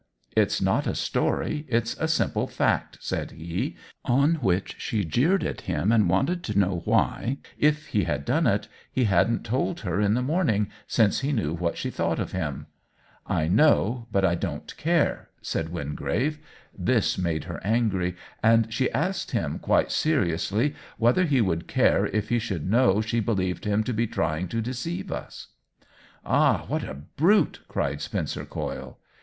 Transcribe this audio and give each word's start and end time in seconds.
*It's 0.35 0.59
not 0.59 0.87
a 0.87 0.95
story— 0.95 1.63
it's 1.77 1.95
a 1.99 2.07
simple 2.07 2.47
fact,' 2.47 2.97
said 3.01 3.29
he; 3.33 3.75
on 4.03 4.33
which 4.41 4.73
she 4.79 5.05
jeered 5.05 5.43
at 5.43 5.61
him 5.69 5.91
and 5.91 6.09
wanted 6.09 6.41
to 6.45 6.57
know 6.57 6.81
why, 6.85 7.37
if 7.59 7.85
he 7.89 8.05
had 8.05 8.25
done 8.25 8.47
it, 8.47 8.67
he 8.91 9.03
hadn't 9.03 9.43
told 9.43 9.81
her 9.81 10.01
in 10.01 10.15
the 10.15 10.23
morning, 10.23 10.71
since 10.87 11.19
he 11.19 11.31
knew 11.31 11.53
what 11.53 11.77
she 11.77 11.91
thought 11.91 12.17
of 12.19 12.31
him. 12.31 12.65
* 12.97 13.05
I 13.27 13.47
know, 13.47 14.07
but 14.11 14.25
I 14.25 14.33
don't 14.33 14.75
care,' 14.75 15.29
said 15.39 15.69
Wingrave. 15.71 16.39
This 16.75 17.19
made 17.19 17.43
her 17.43 17.61
angry, 17.63 18.15
and 18.41 18.73
she 18.73 18.89
asked 18.93 19.33
him, 19.33 19.59
quite 19.59 19.91
seriously, 19.91 20.73
whether 20.97 21.25
he 21.25 21.41
would 21.41 21.67
care 21.67 22.07
if 22.07 22.29
he 22.29 22.39
should 22.39 22.67
know 22.67 23.01
she 23.01 23.19
believed 23.19 23.65
him 23.65 23.83
to 23.83 23.93
be 23.93 24.07
trying 24.07 24.47
to 24.47 24.61
deceive 24.63 25.11
us." 25.11 25.49
2l6 25.51 25.51
OWEN 25.51 25.89
WINGRAVE" 26.23 26.25
Ah, 26.25 26.65
what 26.69 26.83
a 26.83 26.95
brute!" 26.95 27.59
cried 27.67 28.01
Spencer 28.01 28.45
Coyle. 28.45 28.97